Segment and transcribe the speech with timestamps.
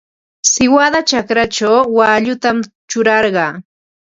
[0.51, 2.57] Siwada chakrachaw waallutam
[2.89, 3.51] churarqaa.